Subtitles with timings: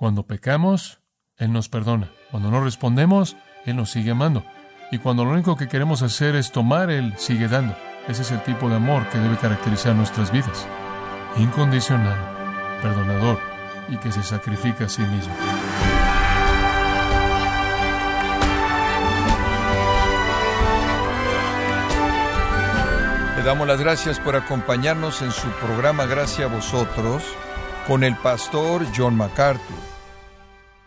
[0.00, 1.02] Cuando pecamos,
[1.36, 2.10] Él nos perdona.
[2.30, 4.42] Cuando no respondemos, Él nos sigue amando.
[4.90, 7.76] Y cuando lo único que queremos hacer es tomar, Él sigue dando.
[8.08, 10.66] Ese es el tipo de amor que debe caracterizar nuestras vidas.
[11.36, 12.16] Incondicional,
[12.80, 13.38] perdonador
[13.90, 15.34] y que se sacrifica a sí mismo.
[23.36, 27.22] Le damos las gracias por acompañarnos en su programa Gracias a vosotros
[27.90, 29.76] con el pastor John MacArthur.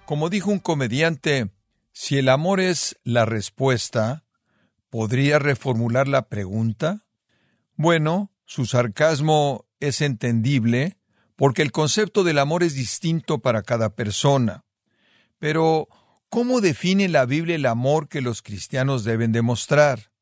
[0.06, 1.50] Como dijo un comediante,
[1.92, 4.24] si el amor es la respuesta,
[4.90, 7.06] ¿podría reformular la pregunta?
[7.76, 10.98] Bueno, su sarcasmo es entendible
[11.36, 14.64] porque el concepto del amor es distinto para cada persona.
[15.40, 15.90] Pero,
[16.30, 20.14] ¿cómo define la Biblia el amor que los cristianos deben demostrar?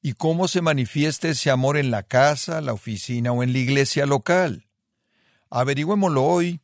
[0.00, 4.06] ¿Y cómo se manifiesta ese amor en la casa, la oficina o en la iglesia
[4.06, 4.67] local?
[5.50, 6.60] Averigüémoslo hoy,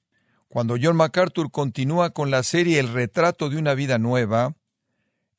[0.48, 4.54] cuando John MacArthur continúa con la serie El retrato de una vida nueva.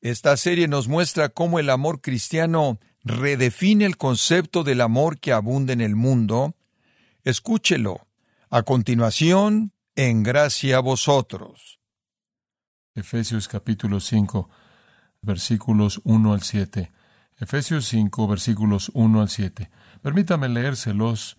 [0.00, 5.72] Esta serie nos muestra cómo el amor cristiano redefine el concepto del amor que abunda
[5.72, 6.54] en el mundo.
[7.24, 8.06] Escúchelo.
[8.50, 11.80] A continuación, en gracia a vosotros.
[12.94, 14.48] Efesios capítulo 5,
[15.22, 16.92] versículos 1 al 7.
[17.38, 19.70] Efesios 5, versículos 1 al 7.
[20.02, 21.38] Permítame leérselos.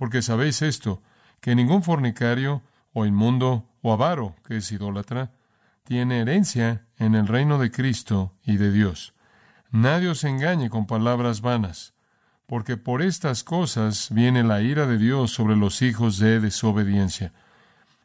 [0.00, 1.02] Porque sabéis esto,
[1.42, 2.62] que ningún fornicario,
[2.94, 5.32] o inmundo, o avaro, que es idólatra,
[5.84, 9.12] tiene herencia en el reino de Cristo y de Dios.
[9.70, 11.92] Nadie os engañe con palabras vanas,
[12.46, 17.34] porque por estas cosas viene la ira de Dios sobre los hijos de desobediencia.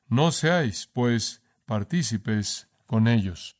[0.10, 3.56] No seáis, pues, partícipes con ellos.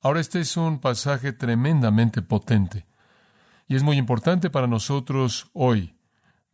[0.00, 2.86] Ahora este es un pasaje tremendamente potente
[3.68, 5.94] y es muy importante para nosotros hoy,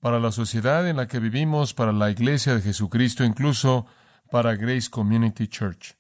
[0.06, 3.86] para la sociedad en la que vivimos, para la iglesia de Jesucristo, incluso
[4.30, 5.96] para Grace Community Church.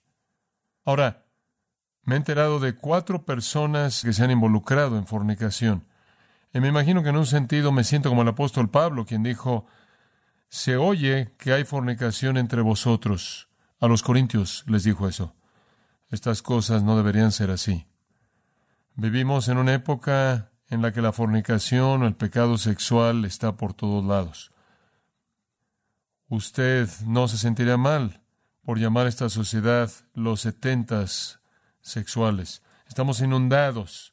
[0.84, 1.26] Ahora,
[2.04, 5.88] me he enterado de cuatro personas que se han involucrado en fornicación.
[6.54, 9.66] Y me imagino que en un sentido me siento como el apóstol Pablo, quien dijo,
[10.48, 13.48] se oye que hay fornicación entre vosotros.
[13.80, 15.34] A los corintios les dijo eso.
[16.10, 17.88] Estas cosas no deberían ser así.
[18.94, 23.74] Vivimos en una época en la que la fornicación o el pecado sexual está por
[23.74, 24.50] todos lados.
[26.28, 28.20] Usted no se sentiría mal
[28.64, 31.40] por llamar a esta sociedad los setentas
[31.80, 32.62] sexuales.
[32.88, 34.12] Estamos inundados,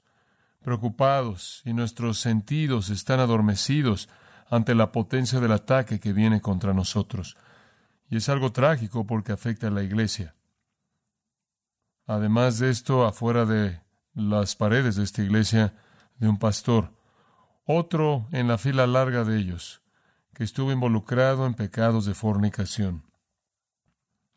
[0.61, 4.09] preocupados, y nuestros sentidos están adormecidos
[4.49, 7.35] ante la potencia del ataque que viene contra nosotros.
[8.09, 10.35] Y es algo trágico porque afecta a la iglesia.
[12.05, 13.81] Además de esto, afuera de
[14.13, 15.73] las paredes de esta iglesia,
[16.23, 16.93] de un pastor,
[17.65, 19.81] otro en la fila larga de ellos,
[20.33, 23.03] que estuvo involucrado en pecados de fornicación.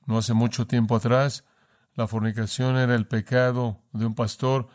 [0.05, 1.45] No hace mucho tiempo atrás,
[1.95, 4.67] la fornicación era el pecado de un pastor,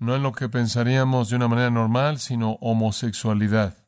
[0.00, 3.86] no en lo que pensaríamos de una manera normal, sino homosexualidad.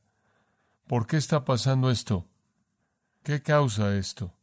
[0.87, 2.29] ¿Por qué está pasando esto?
[3.25, 4.37] ¿Qué causa esto?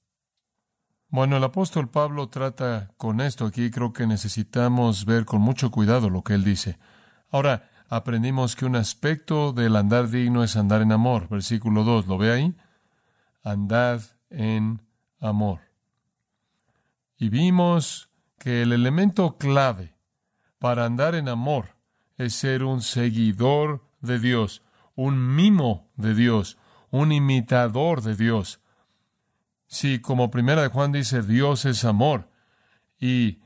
[1.08, 6.10] Bueno, el apóstol Pablo trata con esto aquí, creo que necesitamos ver con mucho cuidado
[6.10, 6.78] lo que él dice.
[7.32, 11.28] Ahora, aprendimos que un aspecto del andar digno es andar en amor.
[11.30, 12.56] Versículo 2, ¿lo ve ahí?
[13.44, 14.82] Andad en
[15.20, 15.62] amor.
[17.18, 19.96] Y vimos que el elemento clave
[20.60, 21.76] para andar en amor
[22.18, 24.62] es ser un seguidor de Dios,
[24.96, 26.58] un mimo de Dios,
[26.92, 28.60] un imitador de Dios.
[29.68, 32.30] Si, como primera de Juan dice, Dios es amor
[33.00, 33.40] y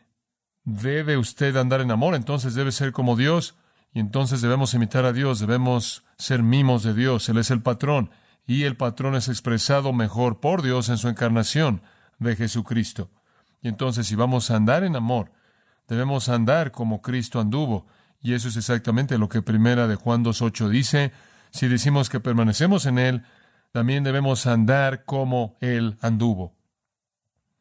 [0.64, 3.56] debe usted andar en amor, entonces debe ser como Dios
[3.94, 8.12] y entonces debemos imitar a Dios, debemos ser mimos de Dios, Él es el patrón
[8.46, 11.82] y el patrón es expresado mejor por Dios en su encarnación
[12.20, 13.10] de Jesucristo.
[13.62, 15.32] Y entonces si vamos a andar en amor,
[15.88, 17.88] debemos andar como Cristo anduvo.
[18.22, 21.12] Y eso es exactamente lo que primera de Juan 2.8 dice.
[21.52, 23.24] Si decimos que permanecemos en Él,
[23.72, 26.56] también debemos andar como Él anduvo.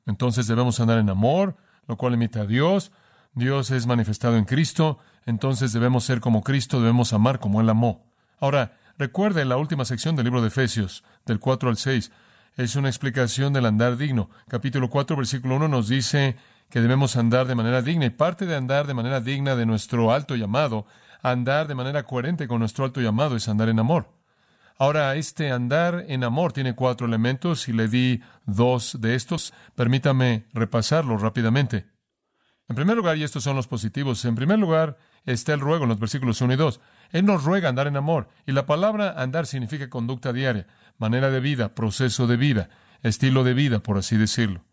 [0.06, 2.92] Entonces debemos andar en amor, lo cual imita a Dios.
[3.34, 4.98] Dios es manifestado en Cristo,
[5.28, 8.10] entonces debemos ser como Cristo, debemos amar como Él amó.
[8.40, 12.10] Ahora, recuerde la última sección del libro de Efesios, del 4 al 6.
[12.56, 14.30] Es una explicación del andar digno.
[14.48, 16.36] Capítulo 4, versículo 1 nos dice
[16.70, 18.06] que debemos andar de manera digna.
[18.06, 20.86] Y parte de andar de manera digna de nuestro alto llamado,
[21.20, 24.08] andar de manera coherente con nuestro alto llamado, es andar en amor.
[24.78, 29.52] Ahora, este andar en amor tiene cuatro elementos y le di dos de estos.
[29.74, 31.86] Permítame repasarlos rápidamente.
[32.66, 35.90] En primer lugar, y estos son los positivos, en primer lugar está el ruego en
[35.90, 36.80] los versículos 1 y 2.
[37.10, 38.28] Él nos ruega andar en amor.
[38.46, 40.66] Y la palabra andar significa conducta diaria,
[40.98, 42.70] manera de vida, proceso de vida,
[43.02, 44.64] estilo de vida, por así decirlo.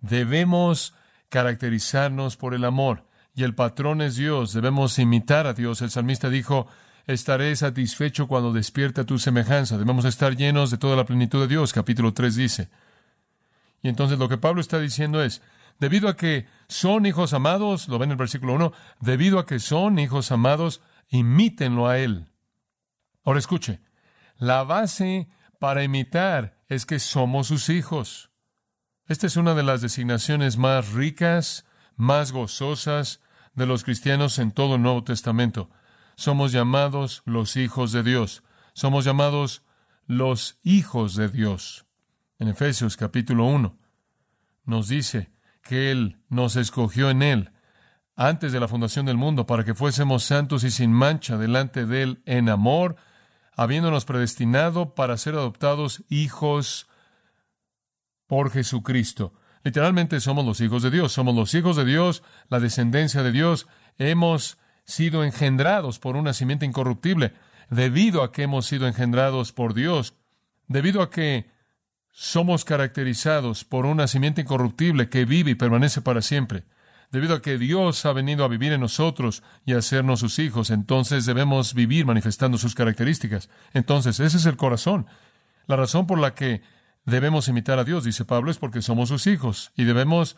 [0.00, 0.94] Debemos
[1.28, 3.04] caracterizarnos por el amor.
[3.34, 4.52] Y el patrón es Dios.
[4.52, 5.80] Debemos imitar a Dios.
[5.80, 6.66] El salmista dijo,
[7.06, 9.78] estaré satisfecho cuando despierte tu semejanza.
[9.78, 11.72] Debemos estar llenos de toda la plenitud de Dios.
[11.72, 12.68] Capítulo 3 dice.
[13.82, 15.42] Y entonces lo que Pablo está diciendo es,
[15.78, 19.58] debido a que son hijos amados, lo ven en el versículo 1, debido a que
[19.58, 22.28] son hijos amados, imítenlo a Él.
[23.24, 23.80] Ahora escuche,
[24.36, 25.28] la base
[25.58, 28.30] para imitar es que somos sus hijos.
[29.06, 31.66] Esta es una de las designaciones más ricas,
[31.96, 33.20] más gozosas
[33.54, 35.70] de los cristianos en todo el Nuevo Testamento.
[36.16, 38.42] Somos llamados los hijos de Dios.
[38.74, 39.62] Somos llamados
[40.06, 41.86] los hijos de Dios.
[42.38, 43.78] En Efesios capítulo 1
[44.64, 45.31] nos dice
[45.62, 47.52] que Él nos escogió en Él
[48.16, 52.02] antes de la fundación del mundo para que fuésemos santos y sin mancha delante de
[52.02, 52.96] Él en amor,
[53.56, 56.88] habiéndonos predestinado para ser adoptados hijos
[58.26, 59.32] por Jesucristo.
[59.64, 63.66] Literalmente somos los hijos de Dios, somos los hijos de Dios, la descendencia de Dios,
[63.98, 67.34] hemos sido engendrados por una simiente incorruptible,
[67.70, 70.14] debido a que hemos sido engendrados por Dios,
[70.66, 71.50] debido a que
[72.12, 76.64] somos caracterizados por una simiente incorruptible que vive y permanece para siempre.
[77.10, 80.70] Debido a que Dios ha venido a vivir en nosotros y a hacernos sus hijos,
[80.70, 83.50] entonces debemos vivir manifestando sus características.
[83.74, 85.06] Entonces, ese es el corazón.
[85.66, 86.62] La razón por la que
[87.04, 90.36] debemos imitar a Dios, dice Pablo, es porque somos sus hijos y debemos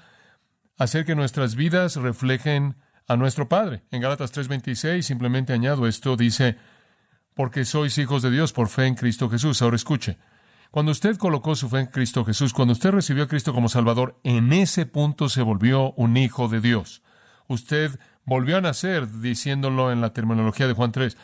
[0.77, 2.77] hacer que nuestras vidas reflejen
[3.07, 3.83] a nuestro Padre.
[3.91, 6.57] En Gálatas 3:26 simplemente añado esto, dice,
[7.35, 9.61] porque sois hijos de Dios por fe en Cristo Jesús.
[9.63, 10.19] Ahora escuche,
[10.75, 14.19] cuando usted colocó su fe en Cristo Jesús, cuando usted recibió a Cristo como Salvador,
[14.25, 17.01] en ese punto se volvió un hijo de Dios.
[17.47, 21.17] Usted volvió a nacer, diciéndolo en la terminología de Juan 3.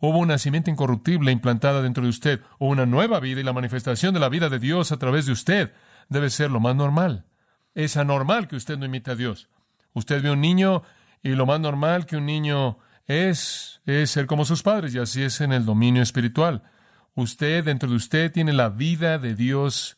[0.00, 4.14] Hubo un nacimiento incorruptible implantada dentro de usted, hubo una nueva vida y la manifestación
[4.14, 5.74] de la vida de Dios a través de usted
[6.08, 7.26] debe ser lo más normal.
[7.74, 9.50] Es anormal que usted no imite a Dios.
[9.92, 10.82] Usted ve un niño
[11.22, 15.22] y lo más normal que un niño es es ser como sus padres y así
[15.22, 16.62] es en el dominio espiritual.
[17.16, 19.96] Usted, dentro de usted, tiene la vida de Dios.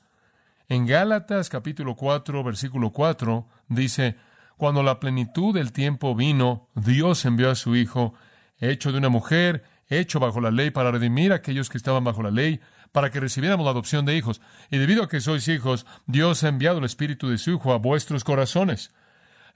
[0.69, 4.17] En Gálatas capítulo 4, versículo 4, dice,
[4.59, 8.13] cuando la plenitud del tiempo vino, Dios envió a su Hijo,
[8.59, 12.23] hecho de una mujer, hecho bajo la ley para redimir a aquellos que estaban bajo
[12.23, 12.61] la ley,
[12.93, 14.43] para que recibiéramos la adopción de hijos.
[14.71, 17.79] Y debido a que sois hijos, Dios ha enviado el Espíritu de su Hijo a
[17.79, 18.93] vuestros corazones.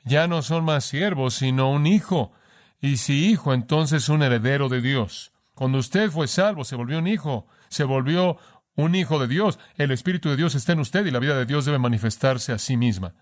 [0.05, 2.33] Ya no son más siervos, sino un hijo.
[2.81, 5.33] Y si hijo, entonces un heredero de Dios.
[5.61, 8.39] Cuando usted fue salvo, se volvió un hijo, se volvió
[8.77, 9.59] un hijo de Dios.
[9.77, 12.59] El Espíritu de Dios está en usted y la vida de Dios debe manifestarse a
[12.59, 13.13] sí misma.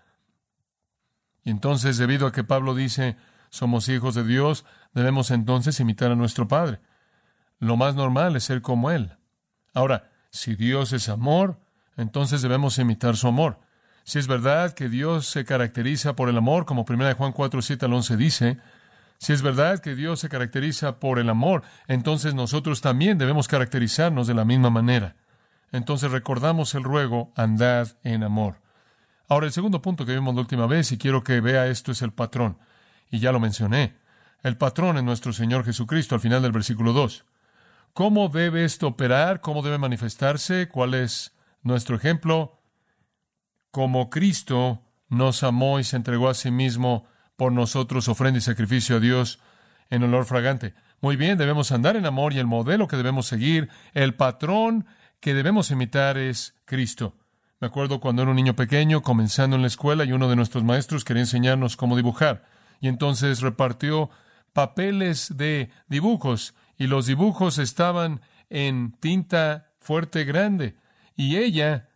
[1.43, 3.17] Y entonces, debido a que Pablo dice,
[3.49, 4.63] somos hijos de Dios,
[4.93, 6.79] debemos entonces imitar a nuestro Padre.
[7.57, 9.17] Lo más normal es ser como Él.
[9.73, 11.59] Ahora, si Dios es amor,
[11.97, 13.59] entonces debemos imitar su amor.
[14.05, 17.85] Si es verdad que Dios se caracteriza por el amor, como 1 Juan 4, 7
[17.85, 18.57] al 11 dice,
[19.19, 24.27] si es verdad que Dios se caracteriza por el amor, entonces nosotros también debemos caracterizarnos
[24.27, 25.17] de la misma manera.
[25.73, 28.61] Entonces recordamos el ruego, andad en amor.
[29.27, 32.01] Ahora, el segundo punto que vimos la última vez, y quiero que vea esto, es
[32.01, 32.57] el patrón.
[33.11, 33.97] Y ya lo mencioné.
[34.41, 37.25] El patrón es nuestro Señor Jesucristo al final del versículo 2.
[37.93, 39.41] ¿Cómo debe esto operar?
[39.41, 40.69] ¿Cómo debe manifestarse?
[40.69, 42.61] ¿Cuál es nuestro ejemplo?
[43.69, 47.05] Como Cristo nos amó y se entregó a sí mismo
[47.39, 49.39] por nosotros, ofrenda y sacrificio a Dios
[49.89, 50.73] en olor fragante.
[50.99, 54.85] Muy bien, debemos andar en amor y el modelo que debemos seguir, el patrón
[55.21, 57.15] que debemos imitar es Cristo.
[57.61, 60.65] Me acuerdo cuando era un niño pequeño, comenzando en la escuela, y uno de nuestros
[60.65, 62.43] maestros quería enseñarnos cómo dibujar.
[62.81, 64.09] Y entonces repartió
[64.51, 68.19] papeles de dibujos y los dibujos estaban
[68.49, 70.75] en tinta fuerte grande.
[71.15, 71.88] Y ella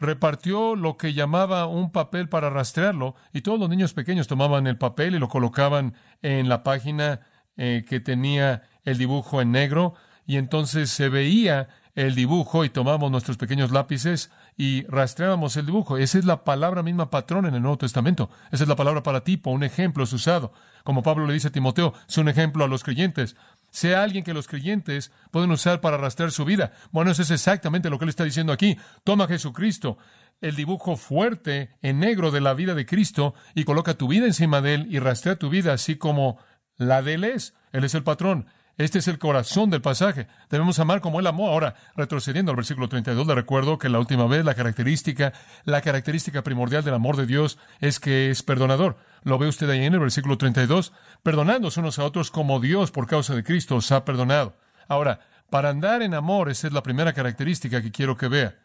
[0.00, 4.78] repartió lo que llamaba un papel para rastrearlo, y todos los niños pequeños tomaban el
[4.78, 7.20] papel y lo colocaban en la página
[7.56, 9.94] eh, que tenía el dibujo en negro,
[10.26, 15.98] y entonces se veía el dibujo y tomamos nuestros pequeños lápices y rastreábamos el dibujo.
[15.98, 18.30] Esa es la palabra misma patrón en el Nuevo Testamento.
[18.52, 20.52] Esa es la palabra para tipo, un ejemplo es usado.
[20.84, 23.36] Como Pablo le dice a Timoteo, es un ejemplo a los creyentes.
[23.70, 26.72] Sea alguien que los creyentes pueden usar para rastrear su vida.
[26.90, 28.76] Bueno, eso es exactamente lo que él está diciendo aquí.
[29.04, 29.98] Toma a Jesucristo,
[30.40, 34.60] el dibujo fuerte en negro de la vida de Cristo y coloca tu vida encima
[34.60, 36.38] de Él y rastrea tu vida así como
[36.76, 37.54] la de Él es.
[37.72, 38.46] Él es el patrón.
[38.78, 40.26] Este es el corazón del pasaje.
[40.48, 41.48] Debemos amar como Él amó.
[41.48, 45.34] Ahora, retrocediendo al versículo 32, le recuerdo que la última vez la característica,
[45.64, 48.96] la característica primordial del amor de Dios es que es perdonador.
[49.22, 53.06] Lo ve usted ahí en el versículo 32, perdonándose unos a otros como Dios por
[53.06, 54.56] causa de Cristo os ha perdonado.
[54.88, 58.58] Ahora, para andar en amor, esa es la primera característica que quiero que vea.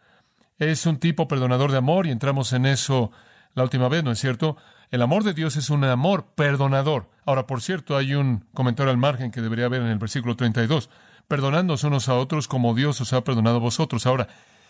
[0.57, 3.11] Es un tipo perdonador de amor y entramos en eso
[3.53, 4.57] la última vez, ¿no es cierto?
[4.91, 7.09] El amor de Dios es un amor perdonador.
[7.25, 10.89] Ahora, por cierto, hay un comentario al margen que debería haber en el versículo 32.
[11.27, 14.05] Perdonándonos unos a otros como Dios os ha perdonado a vosotros.
[14.05, 14.27] Ahora,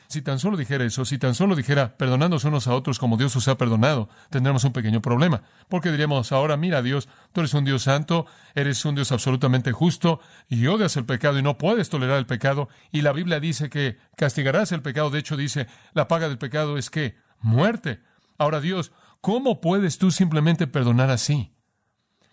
[0.08, 3.36] si tan solo dijera eso, si tan solo dijera, perdonándonos unos a otros como Dios
[3.36, 5.44] os ha perdonado, tendríamos un pequeño problema.
[5.70, 10.20] Porque diríamos, ahora mira Dios, tú eres un Dios santo, eres un Dios absolutamente justo,
[10.48, 13.98] y odias el pecado y no puedes tolerar el pecado, y la Biblia dice que
[14.16, 18.02] castigarás el pecado, de hecho dice, la paga del pecado es que muerte.
[18.38, 21.56] Ahora Dios, ¿cómo puedes tú simplemente perdonar así?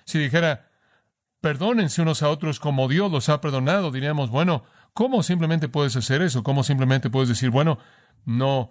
[0.05, 0.71] Si dijera,
[1.41, 6.23] perdónense unos a otros como Dios los ha perdonado, diríamos, bueno, ¿Cómo simplemente puedes hacer
[6.23, 6.43] eso?
[6.43, 7.79] ¿Cómo simplemente puedes decir, bueno,
[8.25, 8.71] no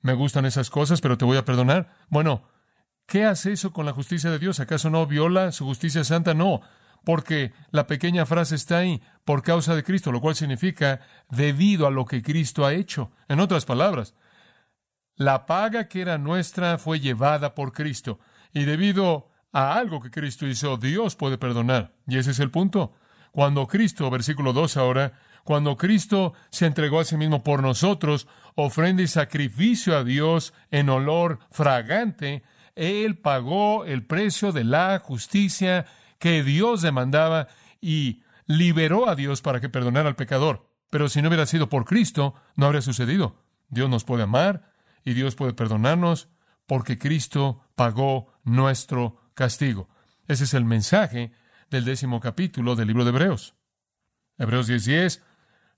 [0.00, 1.96] me gustan esas cosas, pero te voy a perdonar?
[2.08, 2.48] Bueno,
[3.06, 4.60] ¿qué hace eso con la justicia de Dios?
[4.60, 6.34] ¿Acaso no viola su justicia santa?
[6.34, 6.60] No,
[7.04, 11.90] porque la pequeña frase está ahí, por causa de Cristo, lo cual significa debido a
[11.90, 13.10] lo que Cristo ha hecho.
[13.28, 14.14] En otras palabras,
[15.16, 18.20] la paga que era nuestra fue llevada por Cristo,
[18.52, 21.94] y debido a algo que Cristo hizo, Dios puede perdonar.
[22.06, 22.94] Y ese es el punto.
[23.32, 25.12] Cuando Cristo, versículo 2 ahora,
[25.46, 28.26] cuando Cristo se entregó a sí mismo por nosotros,
[28.56, 32.42] ofrenda y sacrificio a Dios en olor fragante,
[32.74, 35.86] Él pagó el precio de la justicia
[36.18, 37.46] que Dios demandaba
[37.80, 40.68] y liberó a Dios para que perdonara al pecador.
[40.90, 43.36] Pero si no hubiera sido por Cristo, no habría sucedido.
[43.68, 44.72] Dios nos puede amar
[45.04, 46.28] y Dios puede perdonarnos
[46.66, 49.88] porque Cristo pagó nuestro castigo.
[50.26, 51.30] Ese es el mensaje
[51.70, 53.54] del décimo capítulo del libro de Hebreos.
[54.38, 55.22] Hebreos 10:10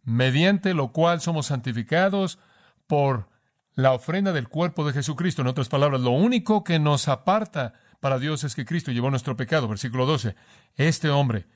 [0.08, 2.38] mediante lo cual somos santificados
[2.86, 3.28] por
[3.74, 5.42] la ofrenda del cuerpo de Jesucristo.
[5.42, 9.36] En otras palabras, lo único que nos aparta para Dios es que Cristo llevó nuestro
[9.36, 9.68] pecado.
[9.68, 10.34] Versículo 12.
[10.76, 11.46] Este hombre,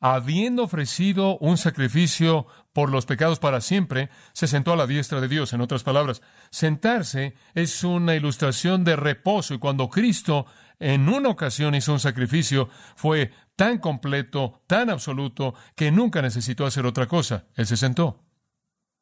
[0.00, 5.28] habiendo ofrecido un sacrificio por los pecados para siempre, se sentó a la diestra de
[5.28, 5.52] Dios.
[5.52, 10.46] En otras palabras, sentarse es una ilustración de reposo y cuando Cristo
[10.82, 16.86] en una ocasión hizo un sacrificio, fue tan completo, tan absoluto, que nunca necesitó hacer
[16.86, 17.44] otra cosa.
[17.54, 18.24] Él se sentó.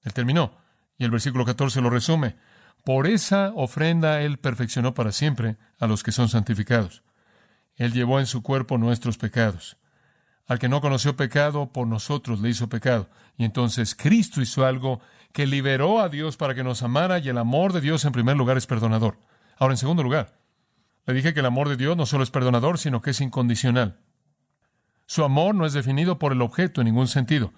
[0.02, 0.58] Él terminó.
[0.98, 2.36] Y el versículo 14 lo resume.
[2.84, 7.02] Por esa ofrenda Él perfeccionó para siempre a los que son santificados.
[7.76, 9.78] Él llevó en su cuerpo nuestros pecados.
[10.46, 13.08] Al que no conoció pecado, por nosotros le hizo pecado.
[13.38, 15.00] Y entonces Cristo hizo algo
[15.32, 18.36] que liberó a Dios para que nos amara y el amor de Dios en primer
[18.36, 19.18] lugar es perdonador.
[19.56, 20.39] Ahora, en segundo lugar,
[21.06, 23.98] le dije que el amor de Dios no solo es perdonador, sino que es incondicional.
[25.06, 27.52] Su amor no es definido por el objeto en ningún sentido.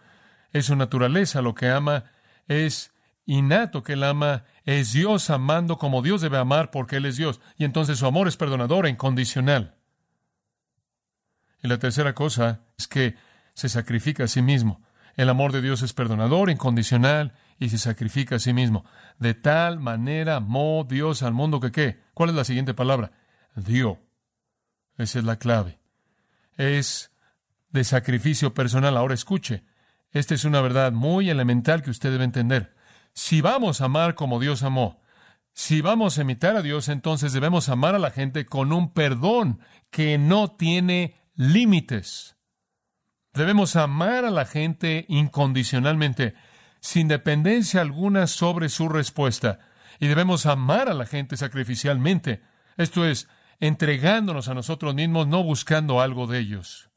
[0.52, 2.04] Es su naturaleza lo que ama,
[2.48, 2.92] es
[3.26, 7.40] innato que él ama, es Dios amando como Dios debe amar porque Él es Dios.
[7.56, 9.74] Y entonces su amor es perdonador e incondicional.
[11.62, 13.16] Y la tercera cosa es que
[13.54, 14.82] se sacrifica a sí mismo.
[15.14, 18.84] El amor de Dios es perdonador, incondicional y se sacrifica a sí mismo.
[19.18, 22.00] De tal manera amó Dios al mundo que qué.
[22.14, 23.12] ¿Cuál es la siguiente palabra?
[23.54, 24.00] Dio.
[24.98, 25.78] Esa es la clave.
[26.56, 27.12] Es
[27.70, 28.96] de sacrificio personal.
[28.96, 29.64] Ahora escuche,
[30.10, 32.74] esta es una verdad muy elemental que usted debe entender.
[33.14, 35.02] Si vamos a amar como Dios amó,
[35.54, 39.60] si vamos a imitar a Dios, entonces debemos amar a la gente con un perdón
[39.90, 42.36] que no tiene límites.
[43.34, 46.34] Debemos amar a la gente incondicionalmente,
[46.80, 49.60] sin dependencia alguna sobre su respuesta.
[49.98, 52.42] Y debemos amar a la gente sacrificialmente.
[52.76, 53.28] Esto es,
[53.62, 56.90] entregándonos a nosotros mismos, no buscando algo de ellos.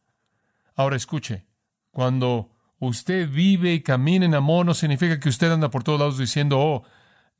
[0.75, 1.45] Ahora escuche,
[1.91, 6.17] cuando usted vive y camina en amor, no significa que usted anda por todos lados
[6.17, 6.83] diciendo, oh,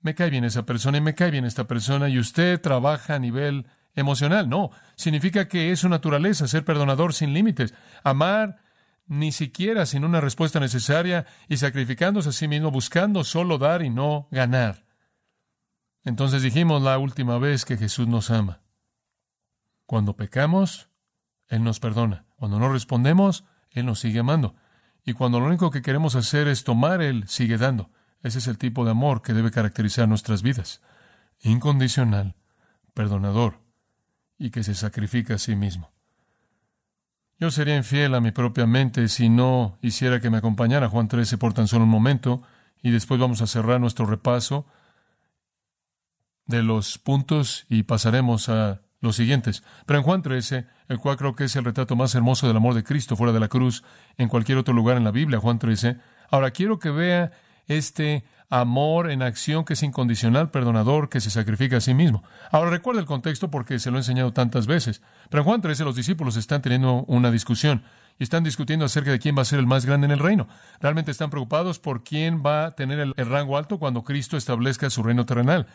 [0.02, 3.20] me cae bien esa persona y me cae bien esta persona y usted trabaja a
[3.20, 3.66] nivel
[3.96, 4.48] emocional.
[4.48, 8.58] No, significa que es su naturaleza ser perdonador sin límites, amar
[9.08, 13.90] ni siquiera sin una respuesta necesaria y sacrificándose a sí mismo, buscando solo dar y
[13.90, 14.86] no ganar.
[16.04, 18.62] Entonces dijimos la última vez que Jesús nos ama.
[19.86, 20.90] Cuando pecamos,
[21.48, 22.26] Él nos perdona.
[22.36, 24.56] Cuando no respondemos, Él nos sigue amando.
[25.04, 27.92] Y cuando lo único que queremos hacer es tomar, Él sigue dando.
[28.22, 30.82] Ese es el tipo de amor que debe caracterizar nuestras vidas.
[31.42, 32.36] Incondicional,
[32.94, 33.62] perdonador
[34.38, 35.92] y que se sacrifica a sí mismo.
[37.38, 41.38] Yo sería infiel a mi propia mente si no hiciera que me acompañara Juan 13
[41.38, 42.42] por tan solo un momento
[42.82, 44.66] y después vamos a cerrar nuestro repaso
[46.46, 49.64] de los puntos y pasaremos a los siguientes.
[49.86, 52.74] Pero en Juan 13, el cual creo que es el retrato más hermoso del amor
[52.74, 53.84] de Cristo fuera de la cruz
[54.18, 55.98] en cualquier otro lugar en la Biblia, Juan 13.
[56.30, 57.32] Ahora quiero que vea
[57.68, 62.24] este amor en acción que es incondicional, perdonador, que se sacrifica a sí mismo.
[62.52, 65.02] Ahora recuerda el contexto porque se lo he enseñado tantas veces.
[65.30, 67.84] Pero en Juan 13 los discípulos están teniendo una discusión
[68.20, 70.48] y están discutiendo acerca de quién va a ser el más grande en el reino.
[70.80, 74.90] Realmente están preocupados por quién va a tener el, el rango alto cuando Cristo establezca
[74.90, 75.68] su reino terrenal.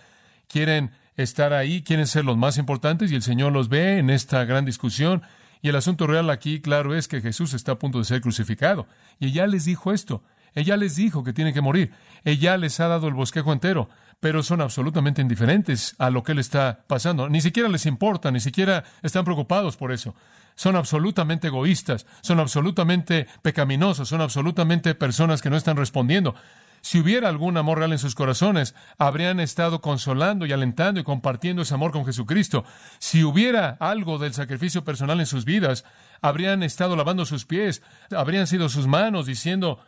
[0.49, 4.44] Quieren estar ahí, quieren ser los más importantes y el Señor los ve en esta
[4.44, 5.22] gran discusión.
[5.62, 8.86] Y el asunto real aquí, claro, es que Jesús está a punto de ser crucificado.
[9.18, 10.22] Y ella les dijo esto.
[10.54, 11.92] Ella les dijo que tiene que morir.
[12.24, 13.88] Ella les ha dado el bosquejo entero,
[14.20, 17.28] pero son absolutamente indiferentes a lo que le está pasando.
[17.28, 20.14] Ni siquiera les importa, ni siquiera están preocupados por eso.
[20.56, 26.34] Son absolutamente egoístas, son absolutamente pecaminosos, son absolutamente personas que no están respondiendo.
[26.82, 31.62] Si hubiera algún amor real en sus corazones, habrían estado consolando y alentando y compartiendo
[31.62, 32.64] ese amor con Jesucristo.
[32.99, 35.84] Si hubiera algo del sacrificio personal en sus vidas,
[36.22, 37.82] habrían estado lavando sus pies,
[38.16, 39.80] habrían sido sus manos diciendo,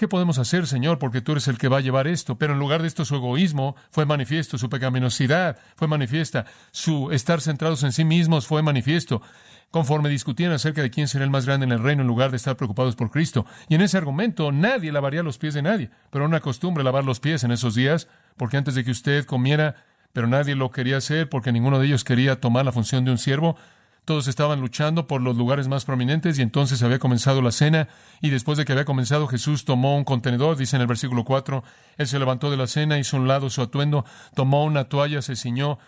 [0.00, 0.98] ¿Qué podemos hacer, Señor?
[0.98, 2.38] Porque tú eres el que va a llevar esto.
[2.38, 7.42] Pero en lugar de esto, su egoísmo fue manifiesto, su pecaminosidad fue manifiesta, su estar
[7.42, 9.20] centrados en sí mismos fue manifiesto,
[9.70, 12.38] conforme discutían acerca de quién será el más grande en el reino en lugar de
[12.38, 13.44] estar preocupados por Cristo.
[13.68, 15.90] Y en ese argumento, nadie lavaría los pies de nadie.
[16.08, 19.84] Pero una costumbre lavar los pies en esos días, porque antes de que usted comiera,
[20.14, 23.18] pero nadie lo quería hacer porque ninguno de ellos quería tomar la función de un
[23.18, 23.58] siervo,
[24.10, 27.86] todos estaban luchando por los lugares más prominentes y entonces había comenzado la cena
[28.20, 31.62] y después de que había comenzado Jesús tomó un contenedor, dice en el versículo 4,
[31.96, 35.36] él se levantó de la cena, hizo un lado su atuendo, tomó una toalla, se
[35.36, 35.78] ciñó,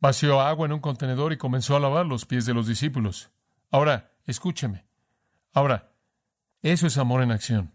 [0.00, 3.30] vació agua en un contenedor y comenzó a lavar los pies de los discípulos.
[3.70, 4.84] Ahora, escúcheme.
[5.54, 5.92] Ahora,
[6.60, 7.72] eso es amor en acción.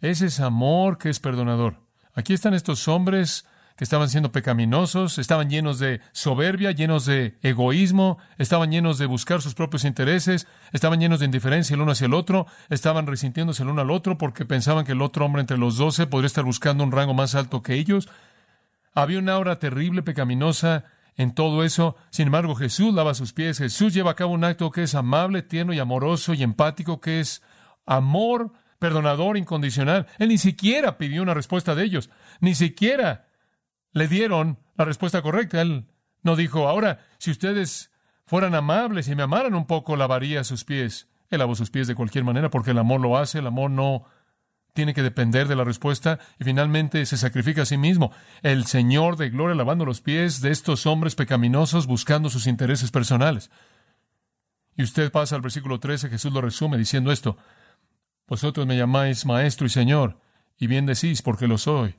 [0.00, 1.80] Ese es amor que es perdonador.
[2.12, 3.46] Aquí están estos hombres
[3.76, 9.42] que estaban siendo pecaminosos, estaban llenos de soberbia, llenos de egoísmo, estaban llenos de buscar
[9.42, 13.70] sus propios intereses, estaban llenos de indiferencia el uno hacia el otro, estaban resintiéndose el
[13.70, 16.84] uno al otro porque pensaban que el otro hombre entre los doce podría estar buscando
[16.84, 18.08] un rango más alto que ellos.
[18.94, 20.84] Había una aura terrible, pecaminosa
[21.16, 21.96] en todo eso.
[22.10, 25.42] Sin embargo, Jesús lava sus pies, Jesús lleva a cabo un acto que es amable,
[25.42, 27.42] tierno y amoroso y empático, que es
[27.86, 30.06] amor perdonador, incondicional.
[30.18, 32.10] Él ni siquiera pidió una respuesta de ellos,
[32.40, 33.26] ni siquiera
[33.94, 35.62] le dieron la respuesta correcta.
[35.62, 35.86] Él
[36.22, 37.90] no dijo, ahora, si ustedes
[38.26, 41.08] fueran amables y me amaran un poco, lavaría sus pies.
[41.30, 44.04] Él lavó sus pies de cualquier manera porque el amor lo hace, el amor no
[44.74, 48.12] tiene que depender de la respuesta y finalmente se sacrifica a sí mismo.
[48.42, 53.50] El Señor de gloria lavando los pies de estos hombres pecaminosos buscando sus intereses personales.
[54.76, 57.36] Y usted pasa al versículo 13, Jesús lo resume diciendo esto,
[58.26, 60.18] Vosotros me llamáis maestro y Señor,
[60.58, 61.94] y bien decís porque lo soy.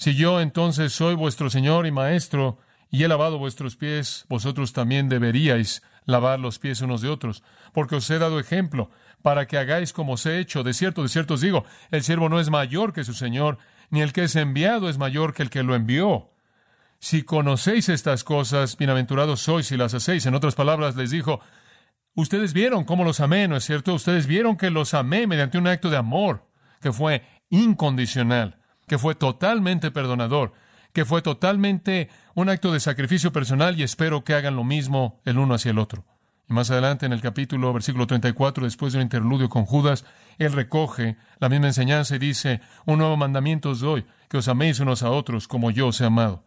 [0.00, 2.56] Si yo entonces soy vuestro Señor y Maestro,
[2.90, 7.42] y he lavado vuestros pies, vosotros también deberíais lavar los pies unos de otros,
[7.74, 8.88] porque os he dado ejemplo,
[9.20, 10.62] para que hagáis como os he hecho.
[10.62, 13.58] De cierto, de cierto os digo, el siervo no es mayor que su Señor,
[13.90, 16.30] ni el que es enviado es mayor que el que lo envió.
[16.98, 20.24] Si conocéis estas cosas, bienaventurados sois si las hacéis.
[20.24, 21.42] En otras palabras, les dijo,
[22.14, 23.92] ustedes vieron cómo los amé, ¿no es cierto?
[23.92, 26.48] Ustedes vieron que los amé mediante un acto de amor
[26.80, 28.59] que fue incondicional
[28.90, 30.52] que fue totalmente perdonador,
[30.92, 35.38] que fue totalmente un acto de sacrificio personal y espero que hagan lo mismo el
[35.38, 36.04] uno hacia el otro.
[36.48, 40.04] Y más adelante en el capítulo, versículo 34, después de un interludio con Judas,
[40.38, 44.80] él recoge la misma enseñanza y dice, un nuevo mandamiento os doy, que os améis
[44.80, 46.42] unos a otros como yo os he amado,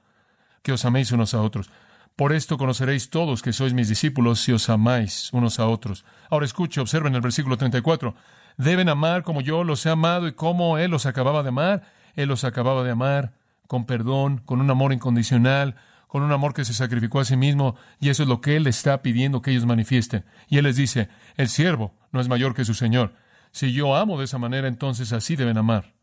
[0.64, 1.70] que os améis unos a otros.
[2.18, 6.04] Por esto conoceréis todos que sois mis discípulos si os amáis unos a otros.
[6.30, 8.14] Ahora escuche, observen el versículo 34.
[8.58, 12.03] Deben amar como yo los he amado y como Él los acababa de amar.
[12.16, 13.34] Él los acababa de amar
[13.68, 15.76] con perdón, con un amor incondicional,
[16.08, 18.68] con un amor que se sacrificó a sí mismo, y eso es lo que Él
[18.68, 20.26] está pidiendo que ellos manifiesten.
[20.48, 23.16] Y Él les dice, el siervo no es mayor que su Señor.
[23.52, 25.96] Si yo amo de esa manera, entonces así deben amar.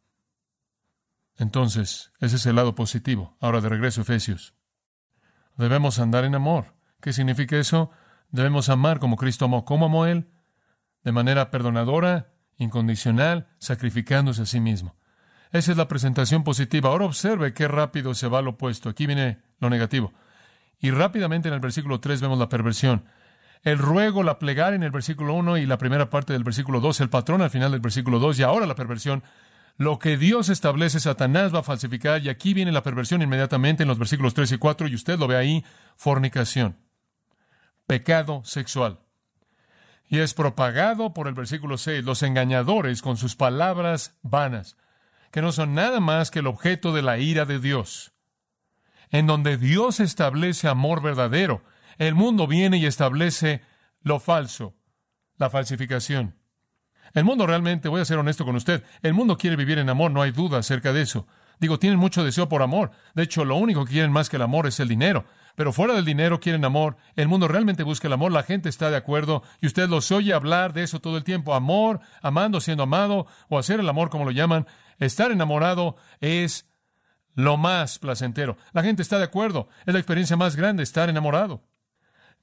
[1.37, 3.37] Entonces, ese es el lado positivo.
[3.41, 4.55] Ahora de regreso, Efesios.
[5.57, 6.75] Debemos andar en amor.
[7.01, 7.91] ¿Qué significa eso?
[8.31, 9.65] Debemos amar como Cristo amó.
[9.65, 10.29] ¿Cómo amó Él?
[11.03, 14.97] De manera perdonadora, incondicional, sacrificándose a sí mismo.
[15.53, 16.91] Esa es la presentación positiva.
[16.91, 18.89] Ahora observe qué rápido se va lo opuesto.
[18.89, 20.13] Aquí viene lo negativo.
[20.79, 23.05] Y rápidamente en el versículo 3 vemos la perversión.
[23.63, 27.01] El ruego, la plegar en el versículo 1 y la primera parte del versículo 2,
[27.01, 29.23] el patrón al final del versículo 2 y ahora la perversión.
[29.77, 33.89] Lo que Dios establece, Satanás va a falsificar y aquí viene la perversión inmediatamente en
[33.89, 35.65] los versículos 3 y 4 y usted lo ve ahí,
[35.97, 36.77] fornicación,
[37.87, 39.01] pecado sexual.
[40.07, 44.77] Y es propagado por el versículo 6, los engañadores con sus palabras vanas
[45.31, 48.13] que no son nada más que el objeto de la ira de Dios.
[49.11, 51.63] en donde Dios establece amor verdadero.
[51.99, 53.61] El mundo viene y establece
[54.03, 54.77] lo falso,
[55.37, 56.37] la falsificación.
[57.13, 60.13] El mundo realmente, voy a ser honesto con usted, el mundo quiere vivir en amor,
[60.13, 61.27] no hay duda acerca de eso.
[61.59, 62.93] Digo, tienen mucho deseo por amor.
[63.15, 65.27] De hecho, lo único que quieren más que el amor es el dinero.
[65.57, 66.97] Pero fuera del dinero quieren amor.
[67.17, 68.33] El mundo realmente busca el amor.
[68.33, 69.43] La gente está de acuerdo.
[69.61, 71.53] Y usted los oye hablar de eso todo el tiempo.
[71.53, 74.67] Amor, amando, siendo amado, o hacer el amor como lo llaman.
[75.01, 76.67] Estar enamorado es
[77.35, 78.57] lo más placentero.
[78.73, 79.69] La gente está de acuerdo.
[79.87, 81.65] Es la experiencia más grande estar enamorado.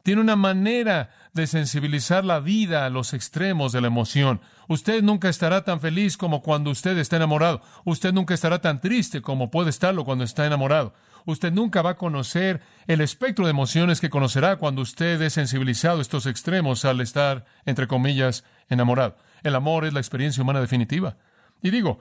[0.03, 4.39] Tiene una manera de sensibilizar la vida a los extremos de la emoción.
[4.69, 7.61] Usted nunca estará tan feliz como cuando usted está enamorado.
[7.83, 10.93] Usted nunca estará tan triste como puede estarlo cuando está enamorado.
[11.25, 15.99] Usted nunca va a conocer el espectro de emociones que conocerá cuando usted es sensibilizado
[15.99, 19.17] a estos extremos al estar, entre comillas, enamorado.
[19.43, 21.17] El amor es la experiencia humana definitiva.
[21.61, 21.99] Y digo,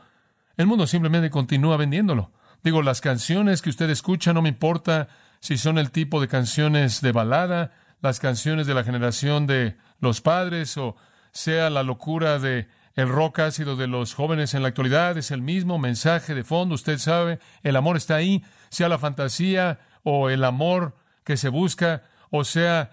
[0.57, 2.33] el mundo simplemente continúa vendiéndolo.
[2.63, 5.09] Digo, las canciones que usted escucha no me importa
[5.41, 10.21] si son el tipo de canciones de balada, las canciones de la generación de los
[10.21, 10.97] padres o
[11.33, 15.43] sea la locura de el rock ácido de los jóvenes en la actualidad, es el
[15.43, 20.43] mismo mensaje de fondo, usted sabe, el amor está ahí, sea la fantasía o el
[20.45, 22.91] amor que se busca, o sea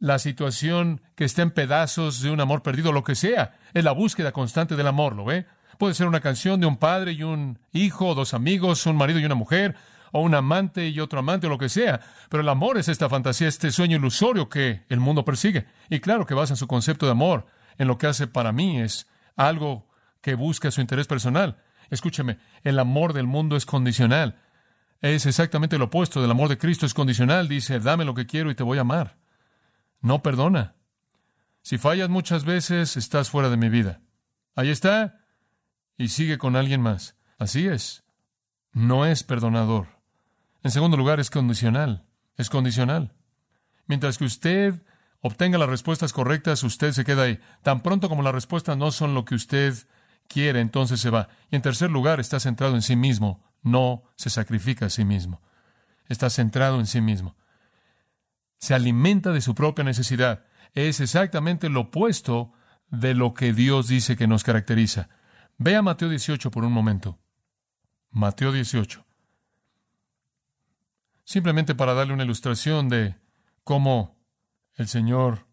[0.00, 3.92] la situación que está en pedazos de un amor perdido, lo que sea, es la
[3.92, 5.46] búsqueda constante del amor, ¿lo ve?
[5.78, 9.24] Puede ser una canción de un padre y un hijo, dos amigos, un marido y
[9.24, 9.76] una mujer,
[10.12, 12.00] o un amante y otro amante, o lo que sea.
[12.28, 15.66] Pero el amor es esta fantasía, este sueño ilusorio que el mundo persigue.
[15.90, 17.46] Y claro que basa su concepto de amor,
[17.78, 19.88] en lo que hace para mí, es algo
[20.20, 21.58] que busca su interés personal.
[21.90, 24.40] Escúcheme, el amor del mundo es condicional.
[25.00, 27.48] Es exactamente lo opuesto del amor de Cristo, es condicional.
[27.48, 29.16] Dice, dame lo que quiero y te voy a amar.
[30.00, 30.76] No perdona.
[31.62, 34.00] Si fallas muchas veces, estás fuera de mi vida.
[34.54, 35.23] Ahí está.
[35.96, 37.16] Y sigue con alguien más.
[37.38, 38.04] Así es.
[38.72, 39.86] No es perdonador.
[40.62, 42.06] En segundo lugar, es condicional.
[42.36, 43.14] Es condicional.
[43.86, 44.82] Mientras que usted
[45.20, 47.40] obtenga las respuestas correctas, usted se queda ahí.
[47.62, 49.74] Tan pronto como las respuestas no son lo que usted
[50.28, 51.28] quiere, entonces se va.
[51.50, 53.44] Y en tercer lugar, está centrado en sí mismo.
[53.62, 55.40] No se sacrifica a sí mismo.
[56.08, 57.36] Está centrado en sí mismo.
[58.58, 60.44] Se alimenta de su propia necesidad.
[60.74, 62.52] Es exactamente lo opuesto
[62.90, 65.08] de lo que Dios dice que nos caracteriza.
[65.58, 67.18] Vea Mateo 18 por un momento.
[68.10, 69.04] Mateo 18
[71.24, 73.16] simplemente para darle una ilustración de
[73.64, 74.16] cómo
[74.76, 75.46] el Señor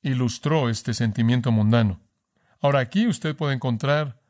[0.00, 2.00] ilustró este sentimiento mundano.
[2.60, 4.20] Ahora aquí usted puede encontrar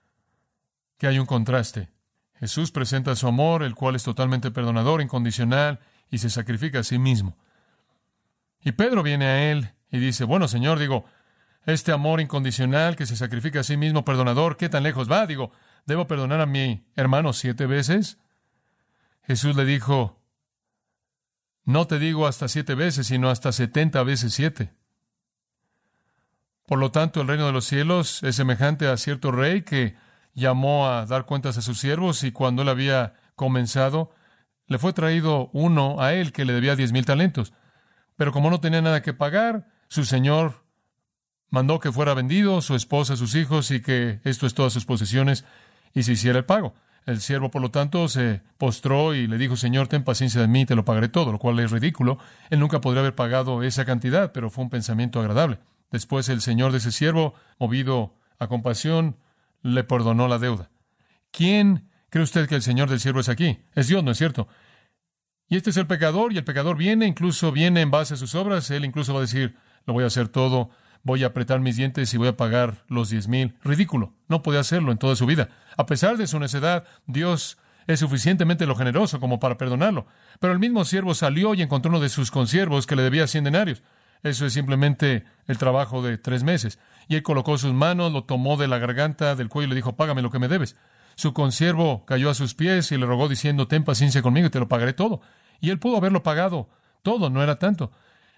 [0.98, 1.90] que hay un contraste.
[2.34, 5.80] Jesús presenta su amor, el cual es totalmente perdonador, incondicional,
[6.10, 7.36] y se sacrifica a sí mismo.
[8.60, 11.04] Y Pedro viene a él y dice, bueno, Señor, digo,
[11.66, 15.26] este amor incondicional que se sacrifica a sí mismo, perdonador, ¿qué tan lejos va?
[15.26, 15.52] Digo,
[15.86, 18.18] ¿debo perdonar a mi hermano siete veces?
[19.22, 20.20] Jesús le dijo,
[21.64, 24.72] no te digo hasta siete veces, sino hasta setenta veces siete.
[26.66, 29.96] Por lo tanto, el reino de los cielos es semejante a cierto rey que
[30.34, 34.14] llamó a dar cuentas a sus siervos y cuando él había comenzado,
[34.66, 37.52] le fue traído uno a él que le debía diez mil talentos.
[38.16, 40.61] Pero como no tenía nada que pagar, su señor
[41.52, 45.44] mandó que fuera vendido, su esposa, sus hijos y que esto es todas sus posesiones
[45.94, 46.74] y se hiciera el pago.
[47.04, 50.64] El siervo, por lo tanto, se postró y le dijo, Señor, ten paciencia de mí,
[50.64, 52.18] te lo pagaré todo, lo cual es ridículo.
[52.48, 55.58] Él nunca podría haber pagado esa cantidad, pero fue un pensamiento agradable.
[55.90, 59.18] Después el Señor de ese siervo, movido a compasión,
[59.60, 60.70] le perdonó la deuda.
[61.32, 63.58] ¿Quién cree usted que el Señor del siervo es aquí?
[63.74, 64.48] Es Dios, ¿no es cierto?
[65.48, 68.34] Y este es el pecador, y el pecador viene, incluso viene en base a sus
[68.34, 70.70] obras, él incluso va a decir, lo voy a hacer todo
[71.02, 73.54] voy a apretar mis dientes y voy a pagar los diez mil.
[73.64, 74.12] Ridículo.
[74.28, 75.48] No podía hacerlo en toda su vida.
[75.76, 80.06] A pesar de su necedad, Dios es suficientemente lo generoso como para perdonarlo.
[80.40, 83.44] Pero el mismo siervo salió y encontró uno de sus consiervos que le debía cien
[83.44, 83.82] denarios.
[84.22, 86.78] Eso es simplemente el trabajo de tres meses.
[87.08, 89.96] Y él colocó sus manos, lo tomó de la garganta, del cuello y le dijo,
[89.96, 90.76] págame lo que me debes.
[91.16, 94.60] Su consiervo cayó a sus pies y le rogó diciendo, ten paciencia conmigo y te
[94.60, 95.20] lo pagaré todo.
[95.60, 96.68] Y él pudo haberlo pagado
[97.02, 97.90] todo, no era tanto.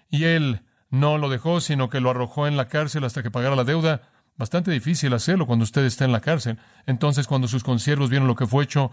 [0.09, 0.61] Y él
[0.99, 4.01] no lo dejó, sino que lo arrojó en la cárcel hasta que pagara la deuda.
[4.37, 6.57] Bastante difícil hacerlo cuando usted está en la cárcel.
[6.85, 8.91] Entonces, cuando sus consiervos vieron lo que fue hecho,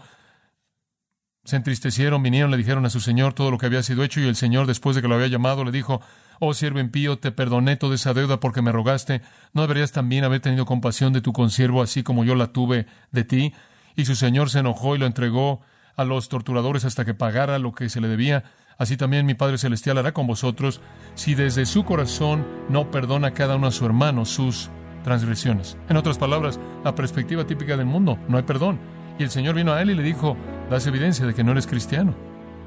[1.43, 4.27] se entristecieron, vinieron, le dijeron a su señor todo lo que había sido hecho, y
[4.27, 6.01] el señor, después de que lo había llamado, le dijo,
[6.39, 9.21] Oh siervo impío, te perdoné toda esa deuda porque me rogaste.
[9.53, 13.23] ¿No deberías también haber tenido compasión de tu consiervo así como yo la tuve de
[13.23, 13.53] ti?
[13.95, 15.61] Y su señor se enojó y lo entregó
[15.95, 18.43] a los torturadores hasta que pagara lo que se le debía.
[18.77, 20.81] Así también mi Padre Celestial hará con vosotros
[21.15, 24.69] si desde su corazón no perdona cada uno a su hermano sus
[25.03, 25.77] transgresiones.
[25.89, 28.79] En otras palabras, la perspectiva típica del mundo, no hay perdón.
[29.19, 30.35] Y el Señor vino a él y le dijo,
[30.69, 32.15] das evidencia de que no eres cristiano.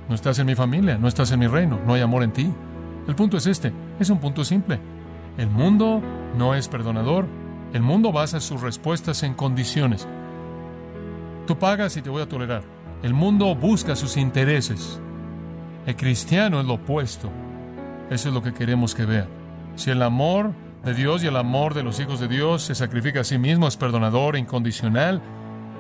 [0.09, 2.53] no estás en mi familia, no estás en mi reino, no hay amor en ti.
[3.09, 4.79] El punto es este, es un punto simple.
[5.37, 6.01] El mundo
[6.37, 7.27] no es perdonador,
[7.73, 10.07] el mundo basa sus respuestas en condiciones.
[11.47, 12.63] Tú pagas y te voy a tolerar.
[13.03, 15.01] El mundo busca sus intereses.
[15.87, 17.31] El cristiano es lo opuesto.
[18.11, 19.29] Eso es lo que queremos que vea.
[19.77, 20.53] Si el amor
[20.85, 23.69] de Dios y el amor de los hijos de Dios se sacrifica a sí mismo,
[23.69, 25.23] es perdonador, incondicional,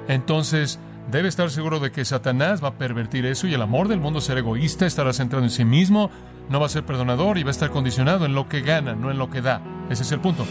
[0.07, 0.79] entonces
[1.11, 4.21] debe estar seguro de que Satanás va a pervertir eso y el amor del mundo
[4.21, 6.11] será egoísta, estará centrado en sí mismo,
[6.49, 9.11] no va a ser perdonador y va a estar condicionado en lo que gana, no
[9.11, 9.61] en lo que da.
[9.90, 10.47] Ese es el punto.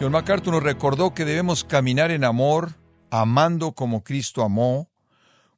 [0.00, 2.72] John MacArthur nos recordó que debemos caminar en amor,
[3.20, 4.90] amando como Cristo amó,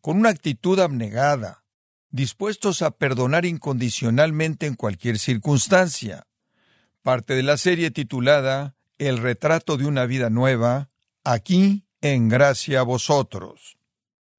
[0.03, 1.65] con una actitud abnegada,
[2.11, 6.27] dispuestos a perdonar incondicionalmente en cualquier circunstancia.
[7.03, 10.91] Parte de la serie titulada El retrato de una vida nueva,
[11.25, 13.79] aquí en gracia a vosotros.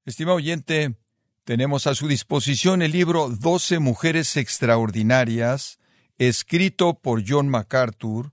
[0.04, 0.94] Estimado oyente,
[1.42, 5.80] tenemos a su disposición el libro Doce Mujeres Extraordinarias,
[6.18, 8.32] escrito por John MacArthur,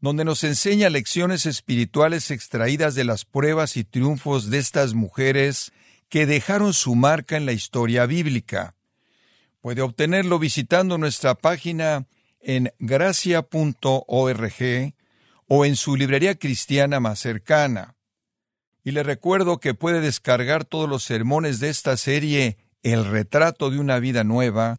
[0.00, 5.72] donde nos enseña lecciones espirituales extraídas de las pruebas y triunfos de estas mujeres
[6.08, 8.74] que dejaron su marca en la historia bíblica.
[9.60, 12.06] Puede obtenerlo visitando nuestra página
[12.40, 13.44] en gracia.org
[15.48, 17.96] o en su librería cristiana más cercana.
[18.84, 23.80] Y le recuerdo que puede descargar todos los sermones de esta serie El retrato de
[23.80, 24.78] una vida nueva,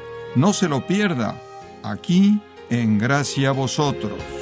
[0.35, 1.41] No se lo pierda,
[1.83, 2.39] aquí
[2.69, 4.40] en Gracia a Vosotros.